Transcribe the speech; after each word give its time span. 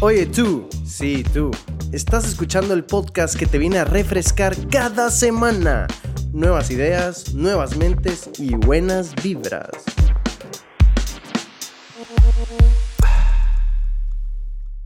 Oye 0.00 0.26
tú, 0.26 0.68
sí 0.84 1.24
tú, 1.34 1.50
estás 1.92 2.24
escuchando 2.24 2.72
el 2.72 2.84
podcast 2.84 3.36
que 3.36 3.46
te 3.46 3.58
viene 3.58 3.78
a 3.78 3.84
refrescar 3.84 4.54
cada 4.70 5.10
semana. 5.10 5.88
Nuevas 6.32 6.70
ideas, 6.70 7.34
nuevas 7.34 7.76
mentes 7.76 8.30
y 8.38 8.54
buenas 8.54 9.12
vibras. 9.24 9.72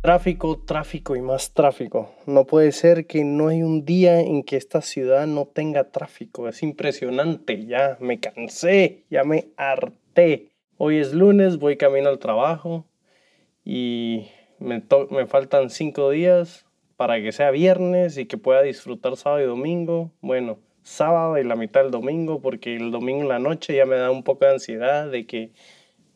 Tráfico, 0.00 0.62
tráfico 0.66 1.14
y 1.14 1.20
más 1.20 1.52
tráfico. 1.52 2.14
No 2.24 2.46
puede 2.46 2.72
ser 2.72 3.06
que 3.06 3.22
no 3.22 3.48
hay 3.48 3.62
un 3.62 3.84
día 3.84 4.18
en 4.18 4.42
que 4.42 4.56
esta 4.56 4.80
ciudad 4.80 5.26
no 5.26 5.44
tenga 5.44 5.90
tráfico. 5.90 6.48
Es 6.48 6.62
impresionante. 6.62 7.66
Ya 7.66 7.98
me 8.00 8.18
cansé, 8.18 9.04
ya 9.10 9.24
me 9.24 9.48
harté. 9.58 10.52
Hoy 10.78 10.96
es 10.96 11.12
lunes, 11.12 11.58
voy 11.58 11.76
camino 11.76 12.08
al 12.08 12.18
trabajo 12.18 12.86
y 13.62 14.30
me, 14.62 14.82
me 15.10 15.26
faltan 15.26 15.70
cinco 15.70 16.10
días 16.10 16.66
para 16.96 17.20
que 17.20 17.32
sea 17.32 17.50
viernes 17.50 18.16
y 18.18 18.26
que 18.26 18.38
pueda 18.38 18.62
disfrutar 18.62 19.16
sábado 19.16 19.42
y 19.42 19.46
domingo. 19.46 20.12
Bueno, 20.20 20.58
sábado 20.82 21.38
y 21.38 21.44
la 21.44 21.56
mitad 21.56 21.82
del 21.82 21.90
domingo 21.90 22.40
porque 22.40 22.76
el 22.76 22.90
domingo 22.90 23.22
en 23.22 23.28
la 23.28 23.38
noche 23.38 23.76
ya 23.76 23.86
me 23.86 23.96
da 23.96 24.10
un 24.10 24.22
poco 24.22 24.44
de 24.44 24.52
ansiedad 24.52 25.10
de 25.10 25.26
que 25.26 25.52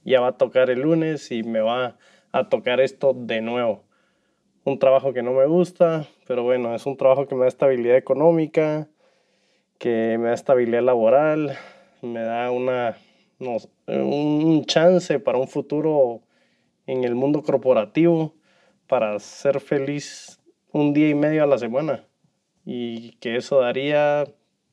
ya 0.05 0.21
va 0.21 0.29
a 0.29 0.37
tocar 0.37 0.71
el 0.71 0.81
lunes 0.81 1.31
y 1.33 1.43
me 1.43 1.61
va 1.61 1.97
a 2.33 2.49
tocar 2.49 2.81
esto 2.81 3.15
de 3.15 3.41
nuevo. 3.41 3.85
Un 4.65 4.79
trabajo 4.79 5.13
que 5.13 5.23
no 5.23 5.33
me 5.33 5.47
gusta, 5.47 6.07
pero 6.27 6.43
bueno, 6.43 6.75
es 6.75 6.87
un 6.87 6.97
trabajo 6.97 7.27
que 7.27 7.35
me 7.35 7.43
da 7.43 7.49
estabilidad 7.49 7.97
económica, 7.97 8.89
que 9.79 10.17
me 10.19 10.29
da 10.29 10.35
estabilidad 10.35 10.83
laboral, 10.83 11.57
me 12.03 12.21
da 12.21 12.51
una, 12.51 12.97
un 13.39 14.65
chance 14.67 15.21
para 15.21 15.39
un 15.39 15.49
futuro 15.49 16.23
en 16.87 17.05
el 17.05 17.15
mundo 17.15 17.43
corporativo, 17.43 18.35
para 18.87 19.19
ser 19.19 19.61
feliz 19.61 20.41
un 20.73 20.93
día 20.93 21.09
y 21.09 21.15
medio 21.15 21.43
a 21.43 21.47
la 21.47 21.59
semana. 21.59 22.05
Y 22.65 23.13
que 23.13 23.37
eso 23.37 23.61
daría, 23.61 24.25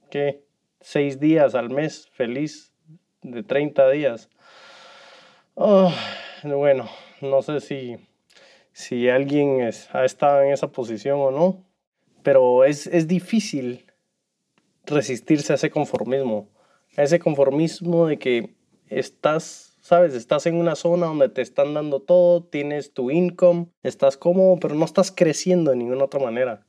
¿qué? 0.10 0.44
Seis 0.82 1.20
días 1.20 1.56
al 1.56 1.70
mes 1.70 2.10
feliz 2.12 2.74
de 3.22 3.44
30 3.44 3.90
días. 3.92 4.30
Oh, 5.56 5.94
bueno, 6.44 6.90
no 7.22 7.42
sé 7.42 7.60
si, 7.60 7.98
si 8.72 9.10
alguien 9.10 9.70
ha 9.92 10.06
estado 10.06 10.42
en 10.42 10.52
esa 10.52 10.72
posición 10.72 11.20
o 11.20 11.32
no, 11.32 11.64
pero 12.24 12.64
es, 12.66 12.88
es 12.88 13.08
difícil 13.08 13.86
resistirse 14.86 15.54
a 15.54 15.56
ese 15.56 15.70
conformismo, 15.70 16.50
a 16.98 17.04
ese 17.04 17.20
conformismo 17.20 18.08
de 18.08 18.18
que 18.18 18.56
estás, 18.88 19.73
sabes, 19.84 20.14
estás 20.14 20.46
en 20.46 20.56
una 20.56 20.76
zona 20.76 21.08
donde 21.08 21.28
te 21.28 21.42
están 21.42 21.74
dando 21.74 22.02
todo, 22.02 22.42
tienes 22.46 22.94
tu 22.94 23.12
income, 23.12 23.68
estás 23.84 24.16
cómodo, 24.16 24.58
pero 24.60 24.76
no 24.76 24.86
estás 24.86 25.12
creciendo 25.12 25.72
de 25.72 25.78
ninguna 25.78 26.06
otra 26.06 26.22
manera. 26.22 26.66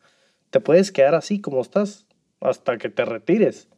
Te 0.51 0.59
puedes 0.59 0.91
quedar 0.91 1.15
así 1.15 1.41
como 1.41 1.61
estás 1.61 2.09
hasta 2.41 2.77
que 2.77 2.89
te 2.89 3.05
retires, 3.05 3.71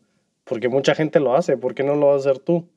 porque 0.44 0.70
mucha 0.70 0.94
gente 0.94 1.20
lo 1.20 1.36
hace, 1.36 1.58
¿por 1.58 1.74
qué 1.74 1.84
no 1.84 1.96
lo 1.96 2.06
vas 2.06 2.26
a 2.26 2.30
hacer 2.30 2.42
tú? 2.42 2.70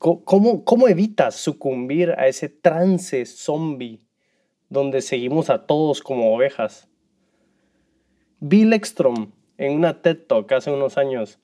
¿Cómo, 0.00 0.64
cómo 0.64 0.88
evitas 0.88 1.36
sucumbir 1.36 2.10
a 2.18 2.26
ese 2.26 2.48
trance 2.48 3.24
zombie 3.24 4.02
donde 4.68 5.00
seguimos 5.00 5.48
a 5.48 5.64
todos 5.64 6.02
como 6.02 6.34
ovejas? 6.34 6.88
Bill 8.40 8.72
Ekstrom, 8.72 9.30
en 9.58 9.74
una 9.74 10.02
TED 10.02 10.26
Talk 10.26 10.50
hace 10.50 10.72
unos 10.72 10.98
años, 10.98 11.38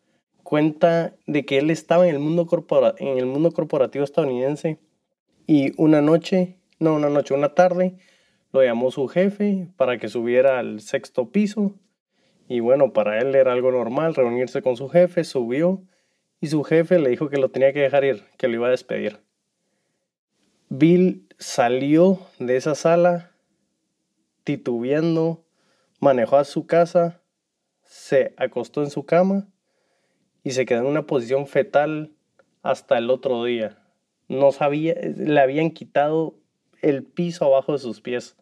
cuenta 0.49 1.15
de 1.27 1.45
que 1.45 1.59
él 1.59 1.69
estaba 1.69 2.09
en 2.09 2.15
el 2.15 2.21
mundo, 2.21 2.49
en 2.97 3.19
el 3.19 3.27
mundo 3.27 3.53
corporativo 3.53 4.03
estadounidense 4.03 4.79
y 5.47 5.75
una 5.77 6.01
noche, 6.01 6.57
no 6.79 6.95
una 6.95 7.11
noche, 7.11 7.35
una 7.35 7.51
tarde, 7.51 7.99
lo 8.55 8.65
llamó 8.65 8.91
su 8.91 9.09
jefe 9.09 9.69
para 9.77 9.99
que 9.99 10.09
subiera 10.09 10.59
al 10.59 10.81
sexto 10.81 11.29
piso 11.33 11.75
y 12.49 12.61
bueno, 12.61 12.95
para 12.95 13.19
él 13.21 13.35
era 13.35 13.53
algo 13.53 13.71
normal 13.71 14.15
reunirse 14.15 14.63
con 14.63 14.79
su 14.79 14.89
jefe, 14.89 15.23
subió 15.23 15.83
y 16.41 16.47
su 16.47 16.65
jefe 16.65 16.99
le 16.99 17.11
dijo 17.11 17.29
que 17.29 17.37
lo 17.37 17.51
tenía 17.51 17.75
que 17.75 17.81
dejar 17.81 18.05
ir, 18.07 18.25
que 18.39 18.49
lo 18.49 18.55
iba 18.55 18.69
a 18.69 18.71
despedir. 18.71 19.19
Bill 20.71 21.29
salió 21.37 22.21
de 22.39 22.57
esa 22.57 22.75
sala 22.75 23.33
titubeando, 24.45 25.45
manejó 26.01 26.39
a 26.39 26.45
su 26.45 26.67
casa, 26.67 27.21
se 27.83 28.33
acostó 28.39 28.83
en 28.83 28.89
su 28.89 29.05
cama 29.05 29.47
y 30.49 30.53
se 30.53 30.65
quedó 30.65 30.81
en 30.81 30.87
una 30.87 31.07
posición 31.07 31.47
fetal 31.47 32.11
hasta 32.63 32.97
el 32.97 33.11
otro 33.11 33.45
día. 33.45 33.83
No 34.29 34.51
sabía, 34.51 34.95
le 34.95 35.39
habían 35.39 35.73
quitado 35.73 36.37
el 36.81 37.05
piso 37.05 37.45
abajo 37.45 37.73
de 37.73 37.79
sus 37.79 38.01
pies. 38.01 38.35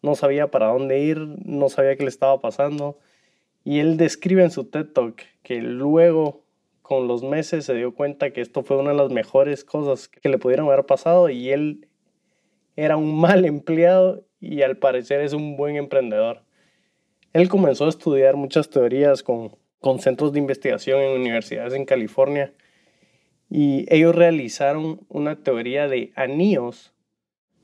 No 0.00 0.14
sabía 0.14 0.50
para 0.50 0.68
dónde 0.68 1.00
ir, 1.00 1.18
no 1.18 1.68
sabía 1.68 1.96
qué 1.96 2.04
le 2.04 2.08
estaba 2.08 2.40
pasando. 2.40 2.98
Y 3.62 3.80
él 3.80 3.98
describe 3.98 4.42
en 4.42 4.50
su 4.50 4.64
TED 4.64 4.86
Talk 4.86 5.20
que 5.42 5.60
luego 5.60 6.46
con 6.80 7.08
los 7.08 7.22
meses 7.22 7.66
se 7.66 7.74
dio 7.74 7.94
cuenta 7.94 8.32
que 8.32 8.40
esto 8.40 8.62
fue 8.62 8.78
una 8.78 8.92
de 8.92 8.96
las 8.96 9.10
mejores 9.10 9.64
cosas 9.64 10.08
que 10.08 10.30
le 10.30 10.38
pudieron 10.38 10.68
haber 10.68 10.86
pasado 10.86 11.28
y 11.28 11.50
él 11.50 11.88
era 12.74 12.96
un 12.96 13.20
mal 13.20 13.44
empleado 13.44 14.24
y 14.40 14.62
al 14.62 14.78
parecer 14.78 15.20
es 15.20 15.34
un 15.34 15.58
buen 15.58 15.76
emprendedor. 15.76 16.40
Él 17.34 17.50
comenzó 17.50 17.84
a 17.84 17.90
estudiar 17.90 18.34
muchas 18.34 18.70
teorías 18.70 19.22
con, 19.22 19.54
con 19.84 19.98
centros 19.98 20.32
de 20.32 20.38
investigación 20.38 21.02
en 21.02 21.20
universidades 21.20 21.74
en 21.74 21.84
California 21.84 22.54
y 23.50 23.84
ellos 23.94 24.14
realizaron 24.14 25.04
una 25.10 25.42
teoría 25.42 25.88
de 25.88 26.10
anillos, 26.16 26.94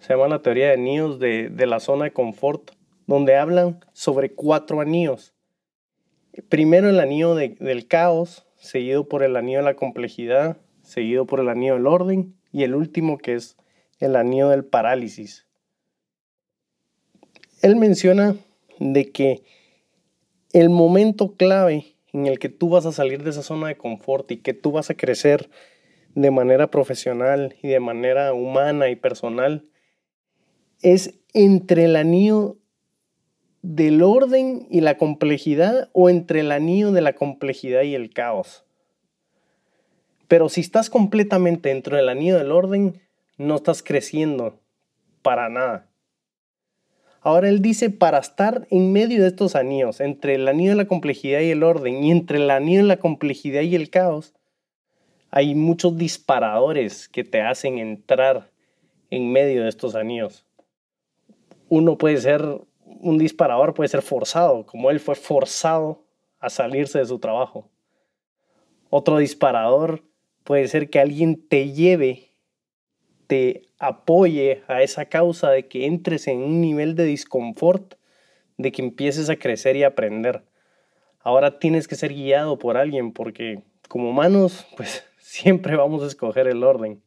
se 0.00 0.12
llama 0.12 0.28
la 0.28 0.42
teoría 0.42 0.66
de 0.66 0.74
anillos 0.74 1.18
de, 1.18 1.48
de 1.48 1.66
la 1.66 1.80
zona 1.80 2.04
de 2.04 2.12
confort, 2.12 2.72
donde 3.06 3.36
hablan 3.36 3.82
sobre 3.94 4.34
cuatro 4.34 4.82
anillos. 4.82 5.32
Primero 6.50 6.90
el 6.90 7.00
anillo 7.00 7.34
del 7.34 7.86
caos, 7.88 8.46
seguido 8.56 9.08
por 9.08 9.22
el 9.22 9.34
anillo 9.34 9.60
de 9.60 9.64
la 9.64 9.76
complejidad, 9.76 10.58
seguido 10.82 11.24
por 11.24 11.40
el 11.40 11.48
anillo 11.48 11.72
del 11.72 11.86
orden 11.86 12.34
y 12.52 12.64
el 12.64 12.74
último 12.74 13.16
que 13.16 13.32
es 13.32 13.56
el 13.98 14.14
anillo 14.14 14.50
del 14.50 14.66
parálisis. 14.66 15.46
Él 17.62 17.76
menciona 17.76 18.36
de 18.78 19.10
que 19.10 19.42
el 20.52 20.68
momento 20.68 21.34
clave 21.34 21.96
en 22.12 22.26
el 22.26 22.38
que 22.38 22.48
tú 22.48 22.68
vas 22.68 22.86
a 22.86 22.92
salir 22.92 23.22
de 23.22 23.30
esa 23.30 23.42
zona 23.42 23.68
de 23.68 23.76
confort 23.76 24.30
y 24.30 24.38
que 24.38 24.54
tú 24.54 24.72
vas 24.72 24.90
a 24.90 24.96
crecer 24.96 25.50
de 26.14 26.30
manera 26.30 26.70
profesional 26.70 27.54
y 27.62 27.68
de 27.68 27.80
manera 27.80 28.32
humana 28.32 28.88
y 28.88 28.96
personal 28.96 29.66
es 30.82 31.20
entre 31.32 31.84
el 31.84 31.96
anillo 31.96 32.56
del 33.62 34.02
orden 34.02 34.66
y 34.70 34.80
la 34.80 34.96
complejidad 34.96 35.90
o 35.92 36.08
entre 36.08 36.40
el 36.40 36.52
anillo 36.52 36.92
de 36.92 37.02
la 37.02 37.12
complejidad 37.12 37.82
y 37.82 37.94
el 37.94 38.12
caos. 38.12 38.64
Pero 40.28 40.48
si 40.48 40.60
estás 40.60 40.90
completamente 40.90 41.68
dentro 41.68 41.96
del 41.96 42.08
anillo 42.08 42.38
del 42.38 42.52
orden, 42.52 43.00
no 43.36 43.56
estás 43.56 43.82
creciendo 43.82 44.60
para 45.22 45.48
nada. 45.48 45.89
Ahora 47.20 47.48
él 47.48 47.60
dice, 47.60 47.90
para 47.90 48.18
estar 48.18 48.66
en 48.70 48.92
medio 48.92 49.22
de 49.22 49.28
estos 49.28 49.54
anillos, 49.54 50.00
entre 50.00 50.36
el 50.36 50.48
anillo 50.48 50.70
de 50.70 50.76
la 50.76 50.86
complejidad 50.86 51.40
y 51.40 51.50
el 51.50 51.62
orden, 51.62 52.02
y 52.02 52.10
entre 52.10 52.38
el 52.38 52.50
anillo 52.50 52.80
de 52.80 52.88
la 52.88 52.96
complejidad 52.96 53.62
y 53.62 53.74
el 53.74 53.90
caos, 53.90 54.34
hay 55.30 55.54
muchos 55.54 55.96
disparadores 55.96 57.08
que 57.08 57.24
te 57.24 57.42
hacen 57.42 57.78
entrar 57.78 58.50
en 59.10 59.30
medio 59.30 59.62
de 59.62 59.68
estos 59.68 59.94
anillos. 59.94 60.46
Uno 61.68 61.98
puede 61.98 62.16
ser 62.16 62.42
un 63.00 63.18
disparador 63.18 63.74
puede 63.74 63.88
ser 63.88 64.02
forzado, 64.02 64.66
como 64.66 64.90
él 64.90 65.00
fue 65.00 65.14
forzado 65.14 66.04
a 66.38 66.50
salirse 66.50 66.98
de 66.98 67.06
su 67.06 67.18
trabajo. 67.18 67.70
Otro 68.90 69.18
disparador 69.18 70.02
puede 70.44 70.68
ser 70.68 70.90
que 70.90 71.00
alguien 71.00 71.46
te 71.48 71.72
lleve, 71.72 72.29
te 73.30 73.62
apoye 73.78 74.64
a 74.66 74.82
esa 74.82 75.04
causa 75.04 75.50
de 75.50 75.68
que 75.68 75.86
entres 75.86 76.26
en 76.26 76.38
un 76.38 76.60
nivel 76.60 76.96
de 76.96 77.04
disconfort, 77.04 77.94
de 78.58 78.72
que 78.72 78.82
empieces 78.82 79.30
a 79.30 79.36
crecer 79.36 79.76
y 79.76 79.84
aprender. 79.84 80.42
Ahora 81.20 81.60
tienes 81.60 81.86
que 81.86 81.94
ser 81.94 82.12
guiado 82.12 82.58
por 82.58 82.76
alguien 82.76 83.12
porque 83.12 83.62
como 83.88 84.10
humanos, 84.10 84.66
pues 84.76 85.04
siempre 85.20 85.76
vamos 85.76 86.02
a 86.02 86.08
escoger 86.08 86.48
el 86.48 86.64
orden. 86.64 87.00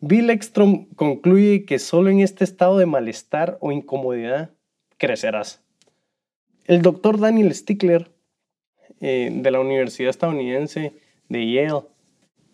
Bill 0.00 0.30
Ekstrom 0.30 0.86
concluye 0.96 1.64
que 1.64 1.78
solo 1.78 2.10
en 2.10 2.18
este 2.18 2.42
estado 2.42 2.76
de 2.76 2.86
malestar 2.86 3.58
o 3.60 3.70
incomodidad 3.70 4.50
crecerás. 4.98 5.62
El 6.64 6.82
doctor 6.82 7.20
Daniel 7.20 7.54
Stickler 7.54 8.10
eh, 9.00 9.30
de 9.32 9.50
la 9.52 9.60
Universidad 9.60 10.10
Estadounidense 10.10 10.92
de 11.28 11.52
Yale 11.52 11.82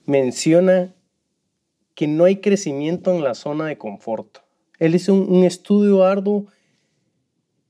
menciona 0.04 0.94
que 1.98 2.06
no 2.06 2.26
hay 2.26 2.36
crecimiento 2.36 3.12
en 3.12 3.24
la 3.24 3.34
zona 3.34 3.66
de 3.66 3.76
confort. 3.76 4.38
Él 4.78 4.94
hizo 4.94 5.14
un 5.14 5.42
estudio 5.42 6.04
arduo 6.04 6.46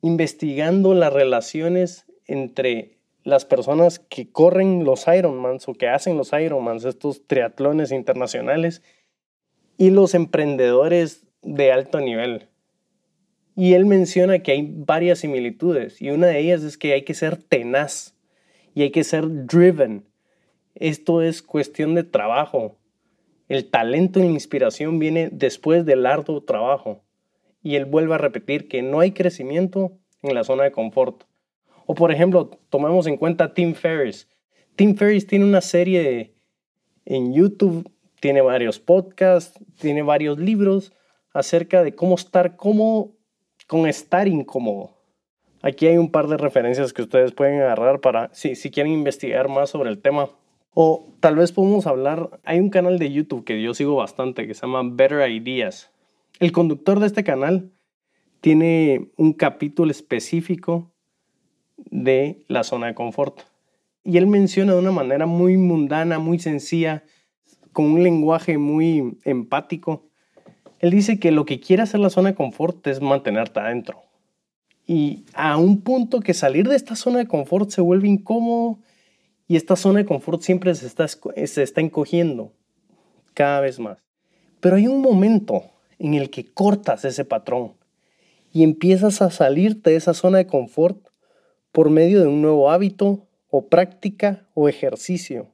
investigando 0.02 0.92
las 0.92 1.14
relaciones 1.14 2.04
entre 2.26 2.98
las 3.24 3.46
personas 3.46 3.98
que 3.98 4.30
corren 4.30 4.84
los 4.84 5.06
Ironmans 5.08 5.66
o 5.66 5.72
que 5.72 5.88
hacen 5.88 6.18
los 6.18 6.34
Ironmans, 6.34 6.84
estos 6.84 7.26
triatlones 7.26 7.90
internacionales, 7.90 8.82
y 9.78 9.88
los 9.88 10.12
emprendedores 10.12 11.26
de 11.40 11.72
alto 11.72 11.98
nivel. 11.98 12.50
Y 13.56 13.72
él 13.72 13.86
menciona 13.86 14.40
que 14.40 14.52
hay 14.52 14.70
varias 14.70 15.20
similitudes 15.20 16.02
y 16.02 16.10
una 16.10 16.26
de 16.26 16.38
ellas 16.40 16.64
es 16.64 16.76
que 16.76 16.92
hay 16.92 17.02
que 17.02 17.14
ser 17.14 17.38
tenaz 17.42 18.14
y 18.74 18.82
hay 18.82 18.90
que 18.90 19.04
ser 19.04 19.46
driven. 19.46 20.04
Esto 20.74 21.22
es 21.22 21.40
cuestión 21.40 21.94
de 21.94 22.04
trabajo. 22.04 22.77
El 23.48 23.70
talento 23.70 24.20
y 24.20 24.24
la 24.24 24.28
inspiración 24.28 24.98
viene 24.98 25.30
después 25.32 25.86
del 25.86 26.06
arduo 26.06 26.42
trabajo. 26.42 27.02
Y 27.62 27.76
él 27.76 27.86
vuelve 27.86 28.14
a 28.14 28.18
repetir 28.18 28.68
que 28.68 28.82
no 28.82 29.00
hay 29.00 29.12
crecimiento 29.12 29.92
en 30.22 30.34
la 30.34 30.44
zona 30.44 30.64
de 30.64 30.72
confort. 30.72 31.24
O 31.86 31.94
por 31.94 32.12
ejemplo, 32.12 32.50
tomemos 32.68 33.06
en 33.06 33.16
cuenta 33.16 33.54
Tim 33.54 33.74
Ferriss. 33.74 34.28
Tim 34.76 34.94
Ferriss 34.94 35.26
tiene 35.26 35.44
una 35.44 35.60
serie 35.60 36.34
en 37.04 37.32
YouTube, 37.32 37.90
tiene 38.20 38.42
varios 38.42 38.78
podcasts, 38.78 39.58
tiene 39.80 40.02
varios 40.02 40.38
libros 40.38 40.92
acerca 41.32 41.82
de 41.82 41.94
cómo 41.94 42.16
estar 42.16 42.56
cómodo 42.56 43.12
con 43.66 43.86
estar 43.86 44.28
incómodo. 44.28 44.98
Aquí 45.62 45.86
hay 45.86 45.96
un 45.96 46.10
par 46.10 46.28
de 46.28 46.36
referencias 46.36 46.92
que 46.92 47.02
ustedes 47.02 47.32
pueden 47.32 47.60
agarrar 47.60 48.00
para 48.00 48.32
si, 48.32 48.54
si 48.54 48.70
quieren 48.70 48.92
investigar 48.92 49.48
más 49.48 49.70
sobre 49.70 49.90
el 49.90 50.00
tema. 50.00 50.30
O 50.74 51.12
tal 51.20 51.36
vez 51.36 51.52
podemos 51.52 51.86
hablar, 51.86 52.40
hay 52.44 52.60
un 52.60 52.70
canal 52.70 52.98
de 52.98 53.12
YouTube 53.12 53.44
que 53.44 53.60
yo 53.62 53.74
sigo 53.74 53.96
bastante 53.96 54.46
que 54.46 54.54
se 54.54 54.62
llama 54.62 54.82
Better 54.84 55.30
Ideas. 55.30 55.90
El 56.40 56.52
conductor 56.52 57.00
de 57.00 57.06
este 57.06 57.24
canal 57.24 57.72
tiene 58.40 59.10
un 59.16 59.32
capítulo 59.32 59.90
específico 59.90 60.92
de 61.76 62.44
la 62.48 62.62
zona 62.62 62.86
de 62.86 62.94
confort. 62.94 63.40
Y 64.04 64.16
él 64.18 64.26
menciona 64.26 64.72
de 64.74 64.78
una 64.78 64.92
manera 64.92 65.26
muy 65.26 65.56
mundana, 65.56 66.18
muy 66.18 66.38
sencilla, 66.38 67.02
con 67.72 67.86
un 67.86 68.02
lenguaje 68.02 68.58
muy 68.58 69.18
empático, 69.24 70.08
él 70.80 70.90
dice 70.90 71.18
que 71.18 71.32
lo 71.32 71.44
que 71.44 71.60
quiere 71.60 71.82
hacer 71.82 72.00
la 72.00 72.10
zona 72.10 72.30
de 72.30 72.34
confort 72.34 72.86
es 72.86 73.00
mantenerte 73.00 73.60
adentro. 73.60 74.02
Y 74.86 75.24
a 75.34 75.56
un 75.56 75.82
punto 75.82 76.20
que 76.20 76.34
salir 76.34 76.68
de 76.68 76.76
esta 76.76 76.96
zona 76.96 77.18
de 77.18 77.26
confort 77.26 77.70
se 77.70 77.80
vuelve 77.80 78.08
incómodo 78.08 78.78
y 79.48 79.56
esta 79.56 79.74
zona 79.74 80.00
de 80.00 80.04
confort 80.04 80.42
siempre 80.42 80.74
se 80.74 80.86
está, 80.86 81.08
se 81.08 81.62
está 81.62 81.80
encogiendo 81.80 82.52
cada 83.34 83.60
vez 83.60 83.80
más. 83.80 83.98
Pero 84.60 84.76
hay 84.76 84.86
un 84.86 85.00
momento 85.00 85.64
en 85.98 86.14
el 86.14 86.30
que 86.30 86.44
cortas 86.44 87.04
ese 87.04 87.24
patrón 87.24 87.74
y 88.52 88.62
empiezas 88.62 89.22
a 89.22 89.30
salirte 89.30 89.90
de 89.90 89.96
esa 89.96 90.14
zona 90.14 90.38
de 90.38 90.46
confort 90.46 91.08
por 91.72 91.90
medio 91.90 92.20
de 92.20 92.28
un 92.28 92.42
nuevo 92.42 92.70
hábito 92.70 93.26
o 93.50 93.66
práctica 93.66 94.46
o 94.54 94.68
ejercicio. 94.68 95.48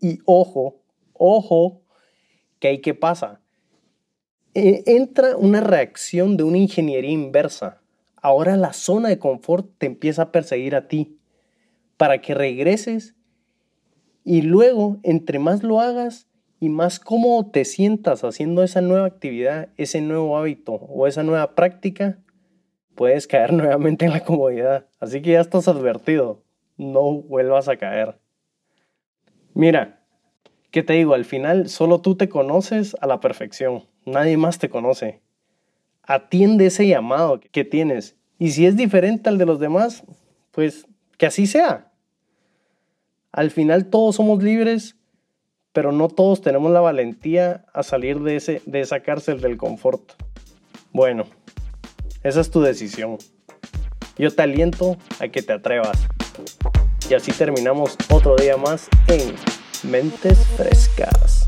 Y 0.00 0.20
ojo, 0.24 0.76
ojo, 1.12 1.82
que 2.58 2.68
hay 2.68 2.78
que 2.78 2.94
pasa 2.94 3.40
eh, 4.52 4.82
entra 4.86 5.36
una 5.36 5.60
reacción 5.60 6.36
de 6.36 6.42
una 6.42 6.58
ingeniería 6.58 7.12
inversa. 7.12 7.80
Ahora 8.16 8.56
la 8.56 8.72
zona 8.72 9.08
de 9.08 9.18
confort 9.18 9.70
te 9.78 9.86
empieza 9.86 10.22
a 10.22 10.32
perseguir 10.32 10.74
a 10.74 10.88
ti 10.88 11.20
para 11.96 12.20
que 12.20 12.34
regreses 12.34 13.14
y 14.24 14.42
luego, 14.42 14.98
entre 15.02 15.38
más 15.38 15.62
lo 15.62 15.80
hagas 15.80 16.26
y 16.60 16.68
más 16.68 17.00
cómodo 17.00 17.50
te 17.50 17.64
sientas 17.64 18.22
haciendo 18.22 18.62
esa 18.62 18.80
nueva 18.80 19.06
actividad, 19.06 19.70
ese 19.76 20.00
nuevo 20.00 20.36
hábito 20.36 20.74
o 20.74 21.06
esa 21.06 21.22
nueva 21.22 21.54
práctica, 21.54 22.18
puedes 22.94 23.26
caer 23.26 23.52
nuevamente 23.54 24.04
en 24.04 24.12
la 24.12 24.24
comodidad. 24.24 24.86
Así 25.00 25.22
que 25.22 25.32
ya 25.32 25.40
estás 25.40 25.68
advertido, 25.68 26.42
no 26.76 27.22
vuelvas 27.22 27.68
a 27.68 27.76
caer. 27.76 28.18
Mira, 29.54 30.00
¿qué 30.70 30.82
te 30.82 30.92
digo? 30.92 31.14
Al 31.14 31.24
final 31.24 31.68
solo 31.68 32.00
tú 32.00 32.16
te 32.16 32.28
conoces 32.28 32.96
a 33.00 33.06
la 33.06 33.20
perfección. 33.20 33.84
Nadie 34.04 34.36
más 34.36 34.58
te 34.58 34.68
conoce. 34.68 35.20
Atiende 36.02 36.66
ese 36.66 36.86
llamado 36.86 37.40
que 37.40 37.64
tienes. 37.64 38.16
Y 38.38 38.50
si 38.50 38.66
es 38.66 38.76
diferente 38.76 39.28
al 39.28 39.38
de 39.38 39.46
los 39.46 39.60
demás, 39.60 40.04
pues 40.50 40.86
que 41.18 41.26
así 41.26 41.46
sea. 41.46 41.89
Al 43.32 43.50
final 43.50 43.86
todos 43.86 44.16
somos 44.16 44.42
libres, 44.42 44.96
pero 45.72 45.92
no 45.92 46.08
todos 46.08 46.40
tenemos 46.40 46.72
la 46.72 46.80
valentía 46.80 47.64
a 47.72 47.82
salir 47.82 48.20
de, 48.20 48.36
ese, 48.36 48.60
de 48.66 48.80
esa 48.80 49.00
cárcel 49.00 49.40
del 49.40 49.56
confort. 49.56 50.12
Bueno, 50.92 51.24
esa 52.24 52.40
es 52.40 52.50
tu 52.50 52.60
decisión. 52.60 53.18
Yo 54.18 54.34
te 54.34 54.42
aliento 54.42 54.96
a 55.20 55.28
que 55.28 55.42
te 55.42 55.52
atrevas. 55.52 55.96
Y 57.08 57.14
así 57.14 57.32
terminamos 57.32 57.96
otro 58.10 58.36
día 58.36 58.56
más 58.56 58.88
en 59.06 59.34
Mentes 59.88 60.38
Frescas. 60.56 61.39